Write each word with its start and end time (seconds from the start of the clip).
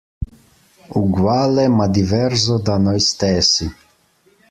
Uguale 1.03 1.67
ma 1.67 1.87
diverso 1.87 2.57
da 2.57 2.75
noi 2.79 2.99
stessi. 2.99 3.71